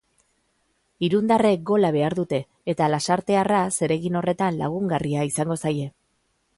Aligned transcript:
Irundarrek 1.07 1.67
gola 1.71 1.91
behar 1.97 2.15
dute, 2.21 2.41
eta 2.75 2.89
lasartearra 2.95 3.63
zer 3.77 3.97
egin 4.01 4.21
horretan 4.23 4.61
lagungarria 4.65 5.31
izango 5.33 5.63
zaie. 5.67 5.91